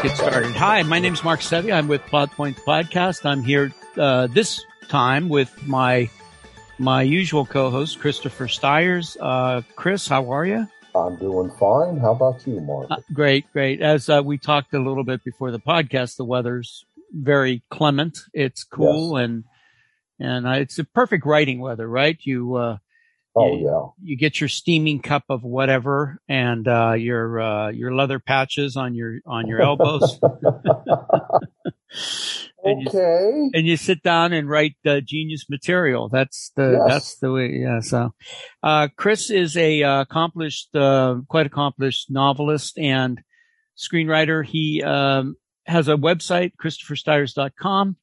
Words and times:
Hi, 0.00 0.84
my 0.84 1.00
name 1.00 1.12
is 1.12 1.24
Mark 1.24 1.40
Sevi. 1.40 1.72
I'm 1.74 1.88
with 1.88 2.02
Plot 2.02 2.30
Points 2.30 2.60
Podcast. 2.60 3.26
I'm 3.26 3.42
here 3.42 3.72
uh, 3.96 4.28
this 4.28 4.64
time 4.88 5.28
with 5.28 5.66
my 5.66 6.08
my 6.78 7.02
usual 7.02 7.44
co-host 7.44 7.98
Christopher 7.98 8.46
Stires. 8.46 9.16
Uh, 9.20 9.62
Chris, 9.74 10.06
how 10.06 10.30
are 10.30 10.46
you? 10.46 10.68
I'm 10.94 11.16
doing 11.16 11.50
fine. 11.58 11.96
How 11.98 12.12
about 12.12 12.46
you, 12.46 12.60
Mark? 12.60 12.86
Uh, 12.92 12.98
great, 13.12 13.52
great. 13.52 13.80
As 13.82 14.08
uh, 14.08 14.22
we 14.24 14.38
talked 14.38 14.72
a 14.72 14.78
little 14.78 15.02
bit 15.02 15.24
before 15.24 15.50
the 15.50 15.58
podcast, 15.58 16.16
the 16.16 16.24
weather's 16.24 16.84
very 17.12 17.64
clement. 17.68 18.18
It's 18.32 18.62
cool 18.62 19.18
Yes. 19.18 19.24
and 19.24 19.44
and 20.20 20.46
uh, 20.46 20.50
it's 20.52 20.78
a 20.78 20.84
perfect 20.84 21.26
writing 21.26 21.58
weather, 21.58 21.88
right? 21.88 22.16
You 22.22 22.54
uh, 22.54 22.76
oh 23.38 23.56
you- 23.56 23.64
yeah. 23.66 23.86
you 24.02 24.16
get 24.16 24.40
your 24.40 24.48
steaming 24.48 25.00
cup 25.00 25.24
of 25.28 25.42
whatever 25.42 26.20
and 26.28 26.66
uh, 26.68 26.92
your 26.92 27.40
uh, 27.40 27.68
your 27.70 27.94
leather 27.94 28.18
patches 28.18 28.76
on 28.76 28.94
your 28.94 29.18
on 29.26 29.46
your 29.46 29.60
elbows. 29.62 30.18
And 32.64 32.82
you- 32.82 32.88
okay. 32.88 33.50
and 33.54 33.66
you 33.68 33.76
sit 33.76 34.02
down 34.02 34.32
and 34.32 34.48
write 34.48 34.74
uh, 34.84 35.00
genius 35.00 35.46
material. 35.48 36.08
That's 36.08 36.50
the 36.56 36.72
Yes. 36.72 36.88
that's 36.92 37.14
the 37.20 37.32
way. 37.32 37.50
Yeah. 37.62 37.80
So, 37.80 38.12
uh, 38.64 38.88
Chris 38.96 39.30
is 39.30 39.56
a 39.56 39.82
uh, 39.84 40.00
accomplished, 40.00 40.74
uh, 40.74 41.20
quite 41.28 41.46
accomplished 41.46 42.10
novelist 42.10 42.76
and 42.76 43.20
screenwriter. 43.76 44.44
He 44.44 44.82
um, 44.82 45.36
has 45.68 45.86
a 45.88 45.94
website, 45.94 46.52
ChristopherStires.com, 46.56 47.96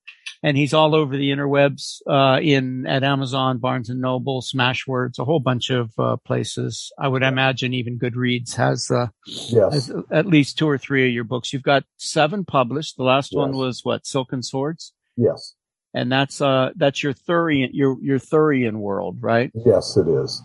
and 0.43 0.57
he's 0.57 0.73
all 0.73 0.93
over 0.95 1.17
the 1.17 1.31
interwebs 1.31 2.01
uh, 2.07 2.39
in 2.39 2.85
at 2.85 3.03
Amazon, 3.03 3.57
Barnes 3.57 3.89
and 3.89 3.99
Noble, 3.99 4.41
Smashwords, 4.41 5.19
a 5.19 5.25
whole 5.25 5.39
bunch 5.39 5.71
of 5.71 5.91
uh, 5.97 6.17
places. 6.17 6.91
I 6.99 7.07
would 7.07 7.23
imagine 7.23 7.73
even 7.73 7.99
Goodreads 7.99 8.55
has 8.55 8.91
uh, 8.91 9.07
yes. 9.25 9.73
has 9.73 9.91
at 10.11 10.27
least 10.27 10.57
two 10.57 10.69
or 10.69 10.77
three 10.77 11.07
of 11.07 11.13
your 11.13 11.23
books. 11.23 11.51
You've 11.51 11.63
got 11.63 11.83
seven 11.97 12.45
published. 12.45 12.97
The 12.97 13.03
last 13.03 13.33
one 13.33 13.51
was 13.51 13.81
what, 13.83 14.05
Silken 14.05 14.43
Swords? 14.43 14.93
Yes. 15.17 15.55
And 15.93 16.11
that's, 16.11 16.41
uh, 16.41 16.71
that's 16.75 17.01
your 17.01 17.13
Thurian, 17.13 17.69
your, 17.71 17.97
your 18.01 18.19
Thurian 18.19 18.73
world, 18.73 19.17
right? 19.21 19.49
Yes, 19.55 19.97
it 19.97 20.07
is. 20.07 20.43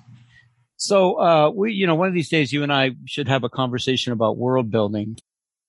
So, 0.77 1.21
uh, 1.21 1.51
we, 1.51 1.73
you 1.73 1.87
know, 1.87 1.97
one 1.97 2.09
of 2.09 2.15
these 2.15 2.31
days 2.31 2.53
you 2.53 2.63
and 2.63 2.73
I 2.73 2.93
should 3.05 3.29
have 3.29 3.45
a 3.45 3.51
conversation 3.51 4.13
about 4.13 4.39
world 4.39 4.71
building 4.71 5.19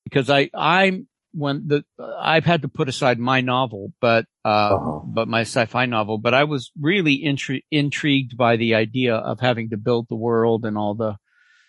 because 0.05 0.29
I, 0.29 0.49
I'm, 0.53 1.07
when 1.33 1.67
the, 1.67 1.83
I've 2.19 2.45
had 2.45 2.61
to 2.63 2.67
put 2.67 2.89
aside 2.89 3.19
my 3.19 3.41
novel, 3.41 3.93
but, 4.01 4.25
uh, 4.43 4.75
Uh-huh. 4.75 4.99
but 5.05 5.27
my 5.27 5.41
sci-fi 5.41 5.85
novel, 5.85 6.17
but 6.17 6.33
I 6.33 6.43
was 6.43 6.71
really 6.79 7.21
intri- 7.25 7.63
intrigued 7.71 8.35
by 8.37 8.57
the 8.57 8.75
idea 8.75 9.15
of 9.15 9.39
having 9.39 9.69
to 9.69 9.77
build 9.77 10.07
the 10.09 10.15
world 10.15 10.65
and 10.65 10.77
all 10.77 10.95
the, 10.95 11.17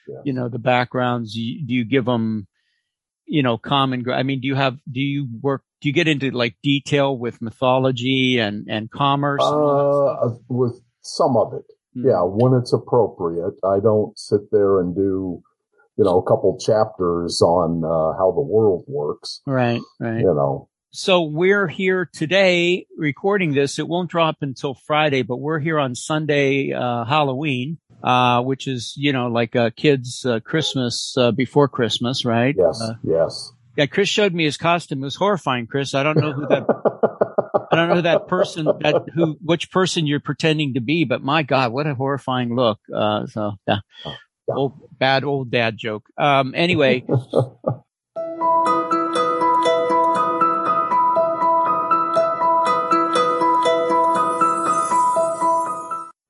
Yes. 0.08 0.18
you 0.24 0.32
know, 0.32 0.48
the 0.48 0.58
backgrounds. 0.58 1.34
You, 1.36 1.64
do 1.64 1.72
you 1.74 1.84
give 1.84 2.04
them, 2.04 2.48
you 3.24 3.42
know, 3.44 3.56
common, 3.56 4.04
I 4.10 4.24
mean, 4.24 4.40
do 4.40 4.48
you 4.48 4.56
have, 4.56 4.76
do 4.90 5.00
you 5.00 5.28
work, 5.40 5.62
do 5.80 5.88
you 5.88 5.92
get 5.94 6.08
into 6.08 6.30
like 6.32 6.56
detail 6.62 7.16
with 7.16 7.40
mythology 7.40 8.38
and, 8.38 8.66
and 8.68 8.90
commerce? 8.90 9.42
and 9.44 9.54
all 9.54 10.16
that 10.16 10.28
stuff? 10.28 10.40
Uh, 10.40 10.42
with 10.48 10.80
some 11.02 11.36
of 11.36 11.54
it. 11.54 11.64
Hmm. 11.94 12.08
Yeah, 12.08 12.22
when 12.24 12.58
it's 12.60 12.72
appropriate. 12.72 13.54
I 13.64 13.78
don't 13.80 14.18
sit 14.18 14.50
there 14.50 14.80
and 14.80 14.94
do, 14.94 15.42
you 15.96 16.04
know, 16.04 16.18
a 16.18 16.22
couple 16.22 16.58
chapters 16.58 17.40
on 17.42 17.84
uh, 17.84 18.16
how 18.16 18.32
the 18.32 18.40
world 18.40 18.84
works. 18.86 19.40
Right, 19.46 19.80
right. 20.00 20.20
You 20.20 20.34
know. 20.34 20.68
So 20.94 21.22
we're 21.22 21.68
here 21.68 22.10
today 22.12 22.86
recording 22.98 23.54
this. 23.54 23.78
It 23.78 23.88
won't 23.88 24.10
drop 24.10 24.36
until 24.42 24.74
Friday, 24.74 25.22
but 25.22 25.38
we're 25.38 25.58
here 25.58 25.78
on 25.78 25.94
Sunday, 25.94 26.72
uh, 26.72 27.06
Halloween, 27.06 27.78
uh, 28.04 28.42
which 28.42 28.68
is, 28.68 28.92
you 28.96 29.14
know, 29.14 29.28
like 29.28 29.54
a 29.54 29.70
kid's 29.70 30.26
uh, 30.26 30.40
Christmas, 30.40 31.14
uh, 31.16 31.30
before 31.30 31.66
Christmas, 31.68 32.26
right? 32.26 32.54
Yes. 32.58 32.78
Uh, 32.82 32.94
yes. 33.02 33.52
yeah, 33.74 33.86
Chris 33.86 34.10
showed 34.10 34.34
me 34.34 34.44
his 34.44 34.58
costume. 34.58 35.02
It 35.02 35.06
was 35.06 35.16
horrifying, 35.16 35.66
Chris. 35.66 35.94
I 35.94 36.02
don't 36.02 36.18
know 36.18 36.32
who 36.32 36.46
that, 36.48 36.66
I 37.72 37.76
don't 37.76 37.88
know 37.88 37.94
who 37.94 38.02
that 38.02 38.28
person, 38.28 38.66
that, 38.66 39.06
who, 39.14 39.38
which 39.40 39.70
person 39.70 40.06
you're 40.06 40.20
pretending 40.20 40.74
to 40.74 40.80
be, 40.80 41.04
but 41.04 41.22
my 41.22 41.42
God, 41.42 41.72
what 41.72 41.86
a 41.86 41.94
horrifying 41.94 42.54
look. 42.54 42.80
Uh, 42.94 43.26
so 43.28 43.52
yeah. 43.66 43.78
Yeah. 44.48 44.54
Old, 44.56 44.98
bad 44.98 45.24
old 45.24 45.50
dad 45.50 45.76
joke. 45.76 46.08
Um, 46.18 46.52
anyway, 46.56 47.04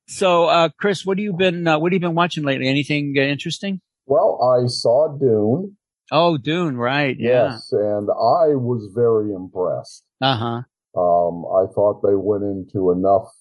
so, 0.06 0.46
uh, 0.46 0.68
Chris, 0.78 1.06
what 1.06 1.18
have 1.18 1.22
you 1.24 1.32
been, 1.32 1.66
uh, 1.66 1.78
what 1.78 1.92
have 1.92 2.02
you 2.02 2.06
been 2.06 2.14
watching 2.14 2.44
lately? 2.44 2.68
Anything 2.68 3.14
uh, 3.16 3.22
interesting? 3.22 3.80
well, 4.06 4.38
I 4.42 4.66
saw 4.66 5.16
Dune. 5.16 5.76
Oh, 6.10 6.36
Dune, 6.36 6.76
right. 6.76 7.16
Yeah. 7.18 7.52
Yes, 7.52 7.72
and 7.72 8.10
I 8.10 8.54
was 8.54 8.90
very 8.94 9.32
impressed. 9.32 10.04
Uh 10.20 10.36
huh. 10.36 11.00
Um, 11.00 11.46
I 11.46 11.64
thought 11.72 12.02
they 12.02 12.14
went 12.14 12.44
into 12.44 12.90
enough 12.90 13.32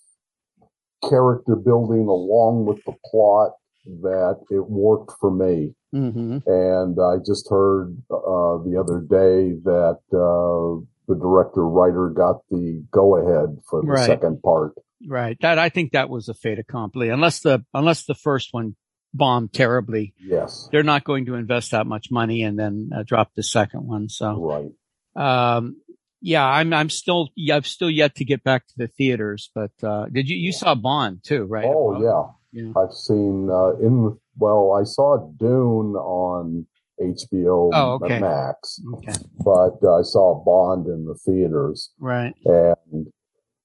character 1.09 1.55
building 1.57 2.07
along 2.07 2.65
with 2.65 2.81
the 2.85 2.93
plot 3.09 3.51
that 3.85 4.39
it 4.49 4.69
worked 4.69 5.13
for 5.19 5.31
me. 5.31 5.73
hmm 5.91 6.37
And 6.45 6.97
I 6.99 7.17
just 7.25 7.49
heard 7.49 7.97
uh, 8.09 8.57
the 8.63 8.77
other 8.79 9.01
day 9.01 9.53
that 9.63 9.99
uh, 10.13 10.85
the 11.07 11.15
director 11.19 11.65
writer 11.67 12.09
got 12.09 12.41
the 12.49 12.83
go 12.91 13.17
ahead 13.17 13.57
for 13.69 13.81
the 13.81 13.87
Right. 13.87 14.05
second 14.05 14.41
part. 14.41 14.73
Right. 15.05 15.35
That, 15.41 15.57
I 15.59 15.69
think 15.69 15.91
that 15.93 16.09
was 16.09 16.29
a 16.29 16.33
fait 16.33 16.59
accompli. 16.59 17.09
Unless 17.09 17.39
the, 17.41 17.65
unless 17.73 18.05
the 18.05 18.13
first 18.15 18.49
one 18.53 18.75
bombed 19.13 19.51
terribly, 19.51 20.13
Yes, 20.23 20.69
they're 20.71 20.83
not 20.83 21.03
going 21.03 21.25
to 21.25 21.35
invest 21.35 21.71
that 21.71 21.87
much 21.87 22.11
money 22.11 22.43
and 22.43 22.57
then 22.57 22.91
uh, 22.95 23.03
drop 23.03 23.31
the 23.35 23.43
second 23.43 23.87
one. 23.87 24.07
So, 24.09 24.71
right. 25.15 25.55
um, 25.57 25.75
yeah, 26.21 26.45
I'm, 26.45 26.71
I'm 26.71 26.89
still, 26.91 27.29
I've 27.51 27.65
still 27.65 27.89
yet 27.89 28.15
to 28.17 28.25
get 28.25 28.43
back 28.43 28.67
to 28.67 28.73
the 28.77 28.87
theaters, 28.87 29.49
but, 29.55 29.71
uh, 29.83 30.05
did 30.05 30.29
you, 30.29 30.37
you 30.37 30.51
saw 30.53 30.75
Bond 30.75 31.23
too, 31.23 31.43
right? 31.45 31.65
Oh 31.67 31.99
yeah. 32.01 32.31
Yeah. 32.51 32.71
I've 32.77 32.93
seen 32.93 33.49
uh, 33.51 33.75
in 33.77 34.17
well, 34.37 34.73
I 34.79 34.83
saw 34.83 35.17
Dune 35.39 35.95
on 35.95 36.65
HBO 37.01 37.69
Oh, 37.73 37.99
okay. 38.03 38.19
Max, 38.19 38.79
Okay. 38.95 39.13
but 39.43 39.77
uh, 39.83 39.99
I 39.99 40.01
saw 40.03 40.43
Bond 40.43 40.87
in 40.87 41.05
the 41.05 41.15
theaters. 41.15 41.91
Right. 41.99 42.33
And 42.45 43.07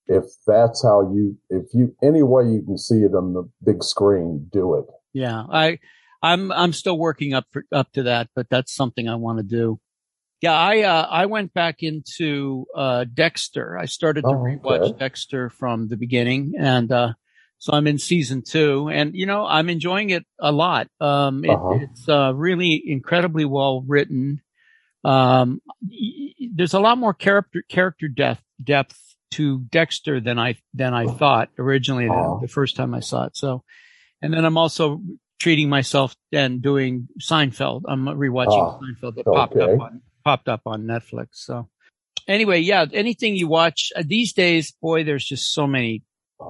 if 0.06 0.25
that's 0.46 0.82
how 0.82 1.12
you, 1.12 1.36
if 1.50 1.66
you, 1.75 1.94
any 2.02 2.22
way 2.22 2.44
you 2.44 2.62
can 2.62 2.78
see 2.78 3.02
it 3.02 3.14
on 3.14 3.32
the 3.34 3.42
big 3.64 3.82
screen, 3.82 4.48
do 4.52 4.75
it. 4.76 4.86
Yeah. 5.12 5.42
I, 5.50 5.78
I'm, 6.22 6.50
I'm 6.52 6.72
still 6.72 6.98
working 6.98 7.34
up 7.34 7.44
for, 7.50 7.64
up 7.72 7.92
to 7.92 8.04
that, 8.04 8.28
but 8.34 8.48
that's 8.48 8.75
something 8.75 9.08
I 9.08 9.16
want 9.16 9.38
to 9.38 9.44
do. 9.44 9.78
Yeah. 10.41 10.54
I, 10.54 10.82
uh, 10.82 11.06
I 11.10 11.26
went 11.26 11.52
back 11.54 11.82
into, 11.82 12.66
uh, 12.75 13.04
Dexter. 13.12 13.76
I 13.78 13.84
started 13.86 14.22
to 14.22 14.28
Oh, 14.28 14.32
rewatch 14.34 14.80
okay. 14.91 14.98
Dexter 14.98 15.50
from 15.50 15.88
the 15.88 15.96
beginning 15.96 16.54
and, 16.58 16.91
uh, 16.91 17.12
so 17.59 17.72
I'm 17.72 17.87
in 17.87 17.99
season 17.99 18.43
two 18.43 18.89
and, 18.89 19.15
you 19.15 19.27
know, 19.27 19.47
I'm 19.47 19.69
enjoying 19.71 20.11
it 20.11 20.25
a 20.39 20.53
lot. 20.53 20.89
Um, 21.00 21.44
it, 21.44 21.50
Uh-huh. 21.50 21.78
it's, 21.83 22.09
uh, 22.09 22.33
really 22.34 22.83
incredibly 22.87 23.44
well 23.44 23.83
written. 23.87 24.41
Um, 25.05 25.61
y- 25.83 26.33
there's 26.55 26.75
a 26.75 26.81
lot 26.81 26.99
more 26.99 27.15
character, 27.15 27.62
character 27.69 28.09
depth, 28.09 28.43
depth 28.62 28.99
to 29.33 29.61
Dexter 29.71 30.20
than 30.20 30.38
I, 30.38 30.56
than 30.75 30.94
I 30.94 31.06
thought 31.06 31.50
originally 31.58 32.06
the, 32.08 32.14
Uh-huh. 32.14 32.38
the 32.43 32.49
first 32.49 32.76
time 32.76 32.94
I 32.94 33.00
saw 33.00 33.25
it. 33.26 33.37
So, 33.37 33.64
and 34.23 34.32
then 34.32 34.44
I'm 34.44 34.56
also 34.56 35.00
treating 35.38 35.69
myself 35.69 36.14
and 36.32 36.62
doing 36.62 37.09
Seinfeld. 37.20 37.82
I'm 37.88 38.05
rewatching 38.06 38.62
Ah, 38.62 38.79
Seinfeld 38.81 39.17
that 39.17 39.25
popped 39.26 39.56
up 39.56 39.81
on, 39.81 40.02
popped 40.25 40.49
up 40.49 40.62
on 40.67 40.85
Netflix. 40.85 41.29
So 41.32 41.69
anyway, 42.26 42.61
yeah, 42.61 42.87
anything 42.93 43.37
you 43.37 43.47
watch 43.49 43.93
uh, 43.94 44.02
these 44.06 44.32
days, 44.32 44.73
boy, 44.81 45.05
there's 45.05 45.25
just 45.26 45.52
so 45.52 45.67
many 45.67 46.02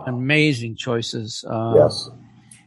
amazing 0.07 0.77
choices. 0.77 1.45
Uh, 1.49 1.75
yes. 1.77 2.09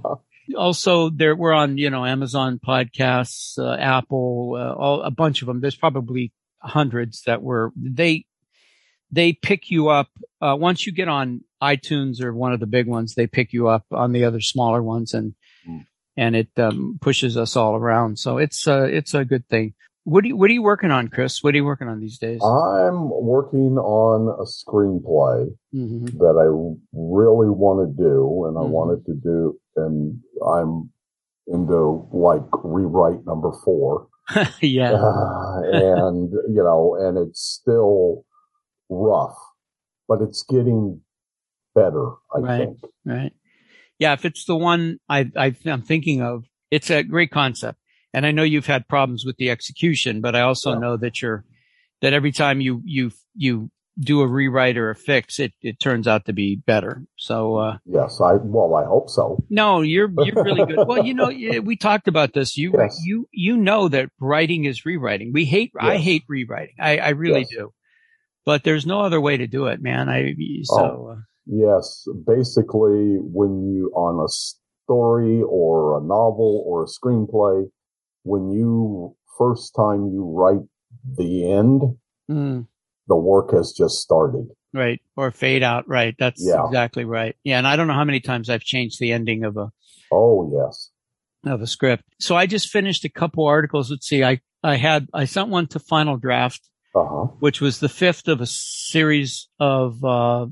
also 0.56 1.10
there 1.10 1.36
we're 1.36 1.54
on 1.54 1.80
you 1.80 1.90
know 1.90 2.06
Amazon 2.06 2.60
podcasts, 2.64 3.58
uh, 3.58 3.78
Apple, 3.80 4.54
uh, 4.56 4.76
all 4.76 5.02
a 5.02 5.10
bunch 5.10 5.42
of 5.42 5.48
them. 5.48 5.60
There's 5.60 5.76
probably 5.76 6.32
hundreds 6.62 7.24
that 7.26 7.42
were 7.42 7.72
they 7.76 8.26
they 9.12 9.34
pick 9.34 9.70
you 9.70 9.90
up 9.90 10.10
uh, 10.42 10.56
once 10.60 10.86
you 10.86 10.94
get 10.94 11.08
on 11.08 11.42
iTunes 11.62 12.22
or 12.22 12.34
one 12.34 12.54
of 12.54 12.60
the 12.60 12.68
big 12.68 12.88
ones. 12.88 13.16
They 13.16 13.28
pick 13.28 13.54
you 13.54 13.68
up 13.68 13.86
on 13.92 14.12
the 14.12 14.24
other 14.24 14.42
smaller 14.42 14.82
ones 14.82 15.14
and 15.14 15.36
mm. 15.68 15.86
and 16.16 16.36
it 16.36 16.50
um, 16.58 17.00
pushes 17.02 17.38
us 17.38 17.56
all 17.56 17.76
around. 17.76 18.20
So 18.20 18.38
it's 18.38 18.68
uh, 18.68 18.88
it's 18.90 19.14
a 19.14 19.26
good 19.26 19.48
thing. 19.48 19.74
What 20.06 20.24
are 20.24 20.28
you 20.28 20.38
What 20.38 20.50
are 20.50 20.54
you 20.54 20.64
working 20.64 20.92
on, 20.92 21.08
Chris? 21.10 21.44
What 21.44 21.54
are 21.54 21.58
you 21.58 21.66
working 21.66 21.88
on 21.88 22.00
these 22.00 22.18
days? 22.18 22.40
I'm 22.44 23.10
working 23.10 23.78
on 23.78 24.30
a 24.40 24.46
screenplay 24.46 25.50
mm-hmm. 25.76 26.06
that 26.18 26.36
I 26.38 26.48
really 26.94 27.50
want 27.50 27.88
to 27.88 28.04
do, 28.04 28.46
and 28.48 28.58
I 28.58 28.62
mm-hmm. 28.62 28.72
wanted 28.72 29.06
to 29.06 29.14
do, 29.14 29.60
and 29.76 30.20
I'm 30.48 30.90
into 31.48 32.08
like 32.12 32.48
rewrite 32.64 33.26
number 33.26 33.52
four. 33.64 34.08
yeah, 34.62 34.94
uh, 34.94 35.62
and 35.74 36.32
you 36.32 36.64
know, 36.64 36.96
and 37.00 37.18
it's 37.18 37.60
still 37.62 38.26
rough, 38.90 39.38
but 40.08 40.22
it's 40.22 40.44
getting 40.44 41.02
better. 41.76 42.12
I 42.36 42.40
right, 42.40 42.58
think. 42.60 42.78
Right. 43.06 43.34
Yeah, 44.00 44.14
if 44.14 44.26
it's 44.26 44.46
the 44.46 44.56
one 44.56 45.00
I, 45.08 45.30
I 45.36 45.56
I'm 45.66 45.82
thinking 45.82 46.22
of, 46.22 46.46
it's 46.72 46.90
a 46.90 47.04
great 47.04 47.32
concept 47.32 47.80
and 48.14 48.26
I 48.26 48.32
know 48.32 48.44
you've 48.44 48.66
had 48.66 48.88
problems 48.88 49.26
with 49.26 49.38
the 49.38 49.50
execution, 49.50 50.22
but 50.22 50.36
I 50.36 50.42
also 50.42 50.74
yeah. 50.74 50.80
know 50.80 50.98
that 50.98 51.22
you're, 51.22 51.46
that 52.02 52.14
every 52.14 52.32
time 52.32 52.62
you, 52.62 52.82
you, 52.86 53.12
you 53.36 53.70
do 54.00 54.22
a 54.22 54.28
rewrite 54.28 54.78
or 54.78 54.90
a 54.90 54.96
fix, 54.96 55.40
it, 55.40 55.54
it 55.62 55.80
turns 55.80 56.08
out 56.08 56.26
to 56.26 56.34
be 56.34 56.56
better. 56.56 57.04
So, 57.18 57.58
uh, 57.58 57.78
yes, 57.86 58.20
I, 58.22 58.34
well, 58.36 58.74
I 58.76 58.86
hope 58.86 59.10
so. 59.10 59.44
No, 59.50 59.82
you're, 59.82 60.12
you're 60.24 60.44
really 60.44 60.66
good. 60.66 60.88
well, 60.88 61.06
you 61.06 61.14
know, 61.14 61.28
we 61.64 61.76
talked 61.76 62.08
about 62.08 62.34
this. 62.34 62.58
You, 62.58 62.74
yes. 62.78 62.98
you, 63.04 63.28
you 63.32 63.58
know 63.58 63.90
that 63.90 64.10
writing 64.20 64.66
is 64.66 64.86
rewriting. 64.86 65.32
We 65.34 65.46
hate, 65.46 65.72
yes. 65.76 65.84
I 65.84 65.98
hate 65.98 66.24
rewriting. 66.28 66.76
I, 66.80 66.98
I 66.98 67.10
really 67.10 67.42
yes. 67.42 67.50
do, 67.52 67.74
but 68.50 68.64
there's 68.64 68.88
no 68.88 69.02
other 69.02 69.22
way 69.22 69.38
to 69.38 69.46
do 69.46 69.68
it, 69.68 69.80
man. 69.80 70.10
I, 70.10 70.34
so, 70.64 70.76
oh, 70.76 71.18
yes, 71.46 72.04
basically 72.26 73.18
when 73.22 73.62
you 73.62 73.92
on 73.94 74.26
a 74.26 74.28
story 74.28 75.44
or 75.44 76.00
a 76.00 76.02
novel 76.02 76.64
or 76.66 76.84
a 76.84 76.88
screenplay, 76.88 77.70
when 78.24 78.50
you 78.50 79.16
first 79.38 79.76
time 79.76 80.08
you 80.08 80.24
write 80.36 80.66
the 81.16 81.52
end, 81.52 81.84
mm. 82.28 82.66
the 83.08 83.16
work 83.16 83.52
has 83.52 83.72
just 83.72 84.00
started. 84.00 84.48
Right. 84.74 85.00
Or 85.16 85.30
fade 85.30 85.62
out. 85.62 85.88
Right. 85.88 86.16
That's 86.18 86.44
yeah. 86.44 86.66
exactly 86.66 87.06
right. 87.06 87.36
Yeah. 87.44 87.60
And 87.60 87.68
I 87.68 87.76
don't 87.76 87.86
know 87.86 87.94
how 87.94 88.04
many 88.04 88.20
times 88.20 88.50
I've 88.50 88.64
changed 88.64 89.00
the 89.00 89.12
ending 89.12 89.44
of 89.44 89.58
a. 89.58 89.72
Oh, 90.12 90.52
yes. 90.52 90.90
Of 91.46 91.62
a 91.62 91.68
script. 91.68 92.04
So 92.20 92.36
I 92.36 92.48
just 92.48 92.70
finished 92.70 93.06
a 93.06 93.10
couple 93.10 93.46
articles. 93.46 93.92
Let's 93.92 94.08
see. 94.08 94.24
I, 94.24 94.42
I 94.64 94.78
had, 94.78 95.08
I 95.14 95.26
sent 95.26 95.50
one 95.50 95.68
to 95.68 95.80
final 95.80 96.18
draft, 96.18 96.68
uh-huh. 96.96 97.28
which 97.40 97.62
was 97.62 97.80
the 97.80 97.90
fifth 97.90 98.28
of 98.28 98.42
a 98.42 98.46
series 98.46 99.48
of, 99.60 100.04
uh, 100.04 100.48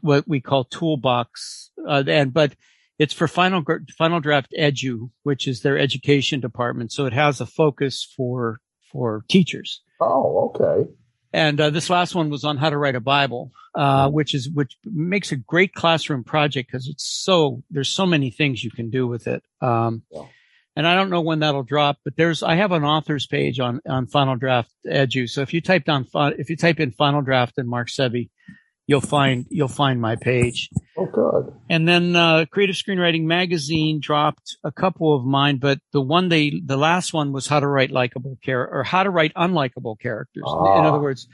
what 0.00 0.28
we 0.28 0.40
call 0.40 0.64
toolbox. 0.64 1.70
Uh, 1.86 2.04
and, 2.06 2.32
but 2.32 2.54
it's 2.98 3.14
for 3.14 3.26
final 3.26 3.64
final 3.98 4.20
draft 4.20 4.54
edu, 4.58 5.10
which 5.22 5.48
is 5.48 5.62
their 5.62 5.78
education 5.78 6.40
department. 6.40 6.92
So 6.92 7.06
it 7.06 7.12
has 7.12 7.40
a 7.40 7.46
focus 7.46 8.06
for 8.16 8.60
for 8.92 9.24
teachers. 9.28 9.82
Oh, 10.00 10.52
okay. 10.54 10.90
And 11.32 11.60
uh, 11.60 11.70
this 11.70 11.90
last 11.90 12.14
one 12.14 12.30
was 12.30 12.44
on 12.44 12.58
how 12.58 12.70
to 12.70 12.78
write 12.78 12.94
a 12.94 13.00
Bible, 13.00 13.50
uh, 13.74 14.08
which 14.08 14.34
is 14.34 14.48
which 14.48 14.76
makes 14.84 15.32
a 15.32 15.36
great 15.36 15.74
classroom 15.74 16.22
project 16.22 16.70
because 16.70 16.86
it's 16.86 17.04
so 17.04 17.62
there's 17.70 17.88
so 17.88 18.06
many 18.06 18.30
things 18.30 18.62
you 18.62 18.70
can 18.70 18.90
do 18.90 19.08
with 19.08 19.26
it. 19.26 19.42
Um, 19.60 20.02
yeah. 20.12 20.26
And 20.76 20.86
I 20.86 20.96
don't 20.96 21.10
know 21.10 21.20
when 21.20 21.40
that'll 21.40 21.62
drop, 21.62 21.98
but 22.04 22.14
there's 22.16 22.42
I 22.42 22.56
have 22.56 22.72
an 22.72 22.84
authors 22.84 23.26
page 23.26 23.60
on 23.60 23.80
on 23.88 24.06
Final 24.06 24.36
Draft 24.36 24.72
Edu. 24.86 25.28
So 25.28 25.42
if 25.42 25.54
you 25.54 25.60
type 25.60 25.84
down 25.84 26.06
if 26.14 26.50
you 26.50 26.56
type 26.56 26.80
in 26.80 26.90
Final 26.90 27.22
Draft 27.22 27.58
and 27.58 27.68
Mark 27.68 27.88
Sevi, 27.88 28.30
you'll 28.86 29.00
find 29.00 29.46
you'll 29.50 29.68
find 29.68 30.00
my 30.00 30.16
page. 30.16 30.68
Oh, 30.96 31.06
God. 31.06 31.52
And 31.68 31.88
then 31.88 32.14
uh, 32.16 32.46
Creative 32.50 32.76
Screenwriting 32.76 33.22
Magazine 33.22 34.00
dropped 34.00 34.56
a 34.64 34.72
couple 34.72 35.16
of 35.16 35.24
mine, 35.24 35.58
but 35.58 35.78
the 35.92 36.00
one 36.00 36.28
they 36.28 36.60
the 36.64 36.76
last 36.76 37.12
one 37.12 37.32
was 37.32 37.46
how 37.46 37.60
to 37.60 37.66
write 37.66 37.90
likable 37.90 38.38
character 38.44 38.76
or 38.76 38.82
how 38.84 39.02
to 39.02 39.10
write 39.10 39.32
unlikable 39.34 39.98
characters. 40.00 40.44
Ah, 40.46 40.80
In 40.80 40.86
other 40.86 41.00
words, 41.00 41.28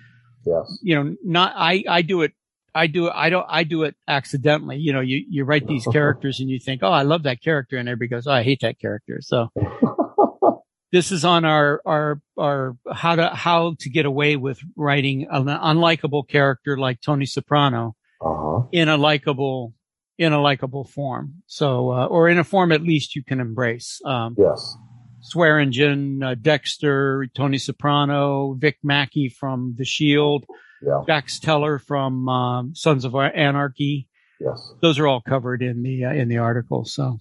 yes, 0.44 0.78
you 0.82 0.94
know, 0.94 1.16
not 1.24 1.52
I 1.56 1.84
I 1.88 2.02
do 2.02 2.22
it. 2.22 2.32
I 2.74 2.86
do 2.86 3.06
it. 3.06 3.12
I 3.14 3.30
don't. 3.30 3.46
I 3.48 3.64
do 3.64 3.82
it 3.84 3.96
accidentally. 4.06 4.76
You 4.76 4.92
know, 4.92 5.00
you 5.00 5.24
you 5.28 5.44
write 5.44 5.66
these 5.66 5.86
characters 5.92 6.40
and 6.40 6.48
you 6.48 6.58
think, 6.58 6.82
oh, 6.82 6.90
I 6.90 7.02
love 7.02 7.24
that 7.24 7.42
character, 7.42 7.76
and 7.76 7.88
everybody 7.88 8.08
goes, 8.08 8.26
oh, 8.26 8.32
I 8.32 8.42
hate 8.42 8.60
that 8.62 8.78
character. 8.78 9.18
So 9.20 9.48
this 10.92 11.12
is 11.12 11.24
on 11.24 11.44
our 11.44 11.80
our 11.84 12.20
our 12.36 12.76
how 12.92 13.16
to 13.16 13.28
how 13.28 13.74
to 13.80 13.90
get 13.90 14.06
away 14.06 14.36
with 14.36 14.60
writing 14.76 15.26
an 15.30 15.46
unlikable 15.46 16.26
character 16.28 16.76
like 16.76 17.00
Tony 17.00 17.26
Soprano 17.26 17.96
uh-huh. 18.20 18.66
in 18.72 18.88
a 18.88 18.96
likable 18.96 19.74
in 20.18 20.32
a 20.32 20.40
likable 20.40 20.84
form. 20.84 21.42
So 21.46 21.92
uh, 21.92 22.06
or 22.06 22.28
in 22.28 22.38
a 22.38 22.44
form 22.44 22.72
at 22.72 22.82
least 22.82 23.16
you 23.16 23.24
can 23.24 23.40
embrace. 23.40 24.00
Um, 24.04 24.34
yes. 24.38 24.76
Swearengen, 25.22 26.24
uh, 26.24 26.34
Dexter, 26.34 27.28
Tony 27.36 27.58
Soprano, 27.58 28.54
Vic 28.54 28.78
Mackey 28.82 29.28
from 29.28 29.74
The 29.76 29.84
Shield, 29.84 30.46
yeah. 30.82 31.02
Jax 31.06 31.38
Teller 31.38 31.78
from 31.78 32.28
um, 32.28 32.74
Sons 32.74 33.04
of 33.04 33.14
Anarchy. 33.14 34.08
Yes. 34.40 34.72
Those 34.80 34.98
are 34.98 35.06
all 35.06 35.20
covered 35.20 35.62
in 35.62 35.82
the 35.82 36.06
uh, 36.06 36.12
in 36.12 36.28
the 36.28 36.38
article. 36.38 36.84
So 36.84 37.20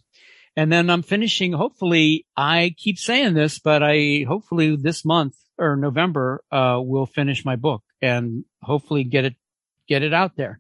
and 0.60 0.70
then 0.70 0.90
I'm 0.90 1.04
finishing, 1.04 1.54
hopefully, 1.54 2.26
I 2.36 2.76
keep 2.78 2.98
saying 2.98 3.34
this, 3.34 3.60
but 3.60 3.82
I, 3.82 4.26
hopefully 4.28 4.76
this 4.76 5.06
month 5.06 5.38
or 5.58 5.78
November, 5.78 6.44
uh, 6.52 6.82
will 6.84 7.06
finish 7.06 7.46
my 7.46 7.56
book 7.56 7.82
and 8.02 8.44
hopefully 8.62 9.06
get 9.06 9.24
it, 9.24 9.36
get 9.88 10.04
it 10.04 10.14
out 10.14 10.36
there. 10.36 10.60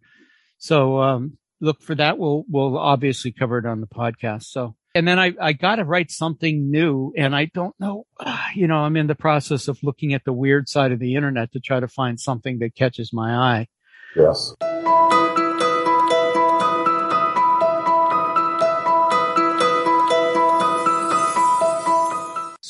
So, 0.57 1.02
um, 1.02 1.38
look 1.59 1.81
for 1.81 1.95
that. 1.95 2.18
We'll, 2.18 2.45
we'll 2.47 2.78
obviously 2.78 3.33
cover 3.33 3.57
it 3.57 3.66
on 3.66 3.81
the 3.81 3.88
podcast. 3.88 4.44
So, 4.44 4.76
and 4.96 5.08
then 5.08 5.19
I, 5.19 5.34
I 5.40 5.54
got 5.54 5.76
to 5.76 5.84
write 5.84 6.12
something 6.12 6.72
new 6.72 7.14
and 7.16 7.36
I 7.36 7.46
don't 7.46 7.76
know, 7.80 8.06
you 8.56 8.68
know, 8.68 8.78
I'm 8.78 8.98
in 8.98 9.08
the 9.08 9.16
process 9.16 9.68
of 9.68 9.81
looking 9.84 10.14
at 10.14 10.26
the 10.26 10.34
weird 10.34 10.68
side 10.68 10.92
of 10.92 11.00
the 11.00 11.16
internet 11.16 11.52
to 11.54 11.60
try 11.60 11.80
to 11.80 11.88
find 11.88 12.19
something 12.19 12.60
that 12.60 12.76
catches 12.76 13.14
my 13.14 13.36
eye. 13.36 13.68
Yes. 14.16 14.56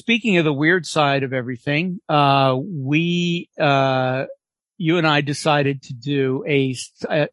speaking 0.10 0.38
of 0.38 0.44
the 0.44 0.52
weird 0.52 0.88
side 0.88 1.22
of 1.22 1.34
everything, 1.34 2.00
uh, 2.10 2.58
we, 2.60 3.48
uh, 3.60 4.26
you 4.76 4.98
and 4.98 5.06
I 5.06 5.22
decided 5.22 5.84
to 5.84 5.94
do 5.94 6.44
a, 6.48 6.76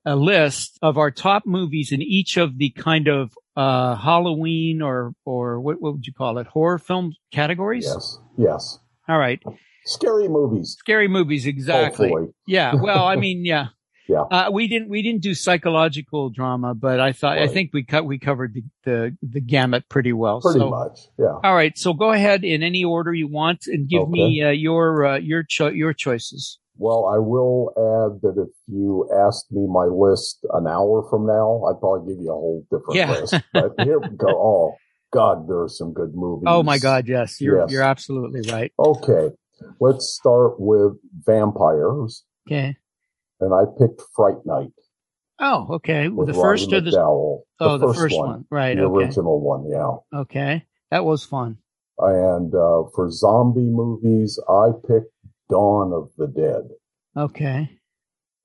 a 0.05 0.15
list 0.15 0.79
of 0.83 0.99
our 0.99 1.11
top 1.11 1.45
movies 1.47 1.91
in 1.91 2.03
each 2.03 2.37
of 2.37 2.59
the 2.59 2.69
kind 2.69 3.09
of, 3.09 3.33
uh, 3.57 3.97
Halloween 3.97 4.83
or, 4.83 5.13
or 5.25 5.61
what, 5.61 5.81
what 5.81 5.95
would 5.95 6.07
you 6.07 6.13
call 6.13 6.39
it? 6.39 6.47
Horror 6.47 6.79
film 6.79 7.15
categories? 7.33 7.87
Yes. 7.87 8.19
Yes. 8.37 8.79
All 9.09 9.19
right. 9.19 9.43
Scary 9.85 10.29
movies. 10.29 10.77
Scary 10.79 11.09
movies. 11.09 11.47
Exactly. 11.47 12.09
Hopefully. 12.09 12.35
Yeah. 12.47 12.75
Well, 12.75 13.05
I 13.05 13.17
mean, 13.25 13.45
yeah. 13.45 13.69
Yeah. 14.09 14.21
Uh, 14.21 14.51
we 14.53 14.69
didn't, 14.69 14.89
we 14.89 15.03
didn't 15.03 15.23
do 15.23 15.35
psychological 15.35 16.31
drama, 16.31 16.75
but 16.75 17.01
I 17.01 17.11
thought, 17.13 17.39
right. 17.39 17.49
I 17.49 17.53
think 17.53 17.71
we 17.73 17.85
cut, 17.85 18.05
we 18.05 18.21
covered 18.21 18.55
the, 18.55 18.63
the, 18.85 19.17
the 19.21 19.41
gamut 19.41 19.89
pretty 19.89 20.13
well. 20.13 20.41
Pretty 20.41 20.61
so, 20.61 20.71
much. 20.71 21.01
Yeah. 21.19 21.39
All 21.43 21.55
right. 21.55 21.77
So 21.77 21.93
go 21.93 22.13
ahead 22.13 22.45
in 22.45 22.63
any 22.63 22.85
order 22.85 23.13
you 23.13 23.27
want 23.27 23.67
and 23.67 23.89
give 23.89 24.03
okay. 24.03 24.13
me, 24.13 24.43
uh, 24.45 24.51
your, 24.51 25.05
uh, 25.07 25.19
your, 25.19 25.43
cho- 25.43 25.71
your 25.71 25.93
choices. 25.93 26.61
Well, 26.79 27.07
I 27.07 27.19
will 27.19 27.73
add 27.77 28.21
that 28.23 28.41
if 28.41 28.51
you 28.67 29.09
asked 29.15 29.51
me 29.51 29.67
my 29.67 29.85
list 29.85 30.45
an 30.53 30.67
hour 30.67 31.07
from 31.09 31.27
now, 31.27 31.65
I'd 31.65 31.81
probably 31.81 32.15
give 32.15 32.23
you 32.23 32.31
a 32.31 32.35
whole 32.35 32.67
different 32.71 32.95
yeah. 32.95 33.11
list. 33.11 33.35
But 33.53 33.73
here 33.83 33.99
we 33.99 34.09
go. 34.09 34.27
Oh, 34.37 34.75
God, 35.13 35.49
there 35.49 35.63
are 35.63 35.69
some 35.69 35.93
good 35.95 36.15
movies. 36.15 36.45
Oh 36.47 36.63
my 36.63 36.79
God. 36.79 37.09
Yes. 37.09 37.41
You're, 37.41 37.61
yes. 37.61 37.71
you're 37.71 37.83
absolutely 37.83 38.51
right. 38.51 38.73
Okay. 38.79 39.31
Let's 39.81 40.09
start 40.11 40.61
with 40.61 40.99
vampires. 41.25 42.25
Okay 42.47 42.77
and 43.41 43.53
I 43.53 43.65
picked 43.79 44.03
Fright 44.15 44.45
Night. 44.45 44.73
Oh, 45.39 45.67
okay. 45.75 46.09
The 46.09 46.33
first 46.33 46.73
or 46.73 46.81
the 46.81 46.91
McDowall. 46.91 47.41
oh 47.61 47.79
the 47.79 47.89
first, 47.89 47.99
first 47.99 48.17
one. 48.17 48.29
one. 48.29 48.45
right? 48.51 48.77
The 48.77 48.85
okay. 48.85 49.05
original 49.05 49.41
one, 49.41 49.69
yeah. 49.69 50.21
Okay, 50.21 50.65
that 50.91 51.05
was 51.05 51.25
fun. 51.25 51.59
And 51.99 52.55
uh, 52.55 52.85
for 52.95 53.11
zombie 53.11 53.71
movies, 53.71 54.41
I 54.49 54.69
picked 54.87 55.13
Dawn 55.49 55.93
of 55.93 56.11
the 56.17 56.27
Dead. 56.27 56.69
Okay. 57.17 57.71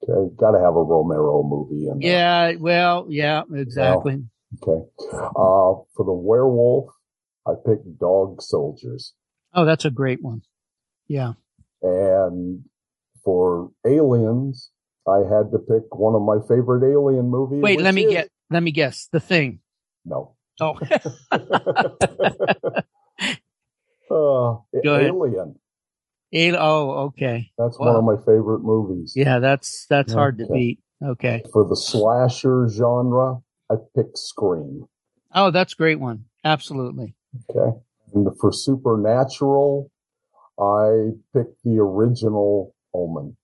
Okay, 0.03 0.35
got 0.35 0.51
to 0.51 0.59
have 0.59 0.75
a 0.75 0.81
Romero 0.81 1.43
movie 1.43 1.87
in 1.87 1.99
there. 1.99 2.11
Yeah, 2.11 2.53
well, 2.59 3.05
yeah, 3.09 3.43
exactly. 3.53 4.23
Well, 4.61 4.73
okay. 4.73 4.89
Uh, 5.13 5.85
for 5.95 6.05
the 6.05 6.13
werewolf, 6.13 6.89
I 7.47 7.51
picked 7.65 7.99
Dog 7.99 8.41
Soldiers. 8.41 9.13
Oh, 9.53 9.65
that's 9.65 9.85
a 9.85 9.91
great 9.91 10.23
one. 10.23 10.41
Yeah. 11.07 11.33
And 11.83 12.63
for 13.23 13.71
aliens, 13.85 14.71
I 15.07 15.17
had 15.17 15.51
to 15.51 15.59
pick 15.59 15.95
one 15.95 16.15
of 16.15 16.21
my 16.21 16.37
favorite 16.47 16.89
alien 16.89 17.29
movies. 17.29 17.61
Wait, 17.61 17.81
let 17.81 17.93
me 17.93 18.05
is... 18.05 18.13
get. 18.13 18.29
Let 18.49 18.63
me 18.63 18.71
guess. 18.71 19.07
The 19.11 19.19
Thing. 19.19 19.59
No. 20.05 20.35
Oh, 20.59 20.77
uh, 21.31 21.37
Go 24.09 24.65
ahead. 24.83 25.07
Alien. 25.07 25.55
Al- 26.33 26.55
oh, 26.57 26.89
okay. 27.07 27.51
That's 27.57 27.77
Wow. 27.79 27.87
one 27.87 27.95
of 27.97 28.03
my 28.03 28.25
favorite 28.25 28.61
movies. 28.63 29.13
Yeah, 29.15 29.39
that's 29.39 29.85
that's 29.89 30.13
hard 30.13 30.37
to 30.39 30.47
beat. 30.47 30.79
Okay. 31.03 31.43
For 31.51 31.67
the 31.67 31.75
slasher 31.75 32.67
genre, 32.69 33.39
I 33.69 33.75
picked 33.95 34.17
Scream. 34.17 34.85
Oh, 35.33 35.51
that's 35.51 35.73
a 35.73 35.75
great 35.77 35.99
one. 35.99 36.25
Absolutely. 36.43 37.15
Okay. 37.49 37.77
And 38.13 38.27
for 38.39 38.51
supernatural, 38.51 39.89
I 40.59 41.11
picked 41.33 41.63
the 41.63 41.79
original 41.79 42.75
Omen. 42.93 43.37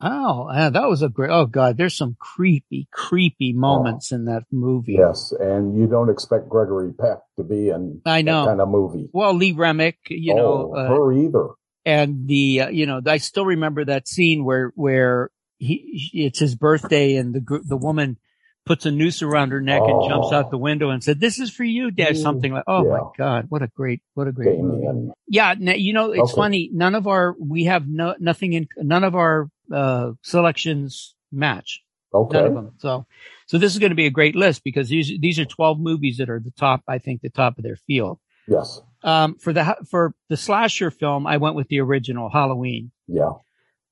Oh, 0.00 0.50
yeah, 0.52 0.68
that 0.70 0.88
was 0.88 1.00
a 1.02 1.08
great. 1.08 1.30
Oh 1.30 1.46
God, 1.46 1.78
there's 1.78 1.96
some 1.96 2.16
creepy, 2.18 2.86
creepy 2.92 3.54
moments 3.54 4.12
in 4.12 4.26
that 4.26 4.42
movie. 4.52 4.96
Yes. 4.98 5.32
And 5.38 5.74
you 5.78 5.86
don't 5.86 6.10
expect 6.10 6.50
Gregory 6.50 6.92
Peck 6.92 7.18
to 7.36 7.44
be 7.44 7.70
in 7.70 8.02
I 8.04 8.20
know. 8.20 8.42
that 8.44 8.48
kind 8.50 8.60
of 8.60 8.68
movie. 8.68 9.08
Well, 9.12 9.32
Lee 9.32 9.52
Remick, 9.52 9.98
you 10.10 10.34
know, 10.34 10.72
oh, 10.74 10.76
uh, 10.76 10.88
her 10.88 11.12
either. 11.12 11.48
And 11.86 12.26
the 12.28 12.62
uh, 12.62 12.68
you 12.68 12.84
know 12.84 13.00
I 13.06 13.16
still 13.18 13.46
remember 13.46 13.84
that 13.86 14.08
scene 14.08 14.44
where 14.44 14.72
where 14.74 15.30
he 15.58 16.10
it's 16.12 16.38
his 16.40 16.54
birthday 16.54 17.14
and 17.14 17.34
the 17.34 17.60
the 17.64 17.76
woman 17.78 18.18
puts 18.66 18.84
a 18.84 18.90
noose 18.90 19.22
around 19.22 19.52
her 19.52 19.60
neck 19.60 19.84
and 19.86 20.02
jumps 20.02 20.32
Oh. 20.32 20.36
out 20.36 20.50
the 20.50 20.58
window 20.58 20.90
and 20.90 21.02
said 21.02 21.20
this 21.20 21.38
is 21.38 21.50
for 21.50 21.62
you 21.64 21.90
dad 21.92 22.14
Mm, 22.16 22.22
something 22.22 22.52
like 22.52 22.64
oh 22.66 22.84
my 22.84 23.00
god 23.16 23.46
what 23.48 23.62
a 23.62 23.68
great 23.68 24.02
what 24.14 24.26
a 24.26 24.32
great 24.32 24.58
movie 24.58 25.12
yeah 25.28 25.54
you 25.54 25.92
know 25.94 26.10
it's 26.12 26.32
Okay. 26.32 26.40
funny 26.40 26.70
none 26.72 26.96
of 26.96 27.06
our 27.06 27.34
we 27.38 27.64
have 27.64 27.86
no 27.88 28.16
nothing 28.18 28.52
in 28.52 28.68
none 28.78 29.04
of 29.04 29.14
our 29.14 29.48
uh 29.72 30.10
selections 30.22 31.14
match 31.32 31.82
Okay. 32.12 32.38
none 32.38 32.46
of 32.48 32.54
them 32.54 32.72
so 32.78 33.06
so 33.46 33.56
this 33.56 33.72
is 33.72 33.78
going 33.78 33.90
to 33.90 33.96
be 33.96 34.06
a 34.06 34.10
great 34.10 34.34
list 34.34 34.64
because 34.64 34.88
these 34.88 35.12
these 35.20 35.38
are 35.38 35.44
12 35.44 35.78
movies 35.78 36.16
that 36.18 36.28
are 36.28 36.40
the 36.40 36.50
top 36.52 36.82
I 36.88 36.98
think 36.98 37.20
the 37.22 37.30
top 37.30 37.56
of 37.58 37.64
their 37.64 37.76
field 37.76 38.18
Yes. 38.48 38.80
Um 39.06 39.36
for 39.36 39.52
the 39.54 39.76
for 39.90 40.14
the 40.28 40.36
slasher 40.36 40.90
film 40.90 41.26
I 41.26 41.38
went 41.38 41.54
with 41.56 41.68
the 41.68 41.80
original 41.80 42.28
Halloween 42.28 42.90
Yeah. 43.08 43.30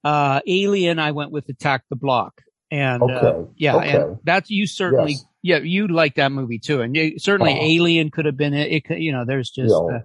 uh, 0.04 0.40
Alien, 0.47 0.99
I 0.99 1.12
went 1.12 1.30
with 1.30 1.49
Attack 1.49 1.85
the 1.88 1.97
Block. 1.97 2.42
And, 2.71 3.02
uh, 3.04 3.44
yeah, 3.56 3.76
Okay. 3.76 3.97
and 3.97 4.16
that's, 4.25 4.50
you 4.50 4.66
certainly, 4.66 5.12
Yes. 5.12 5.25
yeah, 5.42 5.59
you 5.59 5.87
like 5.87 6.16
that 6.16 6.33
movie 6.33 6.59
too. 6.59 6.80
And 6.80 6.97
you, 6.97 7.18
certainly 7.21 7.52
Oh. 7.54 7.62
Alien 7.62 8.11
could 8.11 8.25
have 8.25 8.37
been 8.37 8.52
it. 8.52 8.73
it 8.73 8.85
could, 8.85 8.99
you 8.99 9.12
know, 9.12 9.25
there's 9.25 9.50
just, 9.50 9.71
Yeah. 9.73 9.97
uh, 9.99 10.00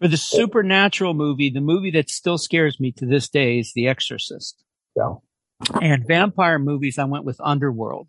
for 0.00 0.08
the 0.08 0.18
supernatural 0.18 1.14
movie, 1.14 1.48
the 1.48 1.62
movie 1.62 1.90
that 1.92 2.10
still 2.10 2.36
scares 2.36 2.78
me 2.78 2.92
to 2.92 3.06
this 3.06 3.28
day 3.30 3.58
is 3.58 3.72
The 3.74 3.88
Exorcist. 3.88 4.62
Yeah. 4.94 5.14
And 5.80 6.06
vampire 6.06 6.58
movies, 6.58 6.98
I 6.98 7.04
went 7.04 7.24
with 7.24 7.40
Underworld. 7.40 8.08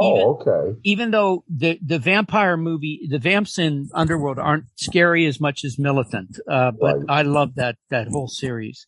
Oh, 0.00 0.14
Even- 0.16 0.26
okay. 0.26 0.78
Even 0.84 1.10
though 1.10 1.44
the, 1.48 1.78
the 1.84 1.98
vampire 1.98 2.56
movie, 2.56 3.06
the 3.10 3.18
vamps 3.18 3.58
in 3.58 3.88
Underworld 3.94 4.38
aren't 4.38 4.64
scary 4.76 5.26
as 5.26 5.40
much 5.40 5.64
as 5.64 5.78
Militant, 5.78 6.38
uh, 6.50 6.72
but 6.72 6.98
Right. 6.98 7.06
I 7.08 7.22
love 7.22 7.54
that, 7.56 7.76
that 7.90 8.08
whole 8.08 8.28
series. 8.28 8.86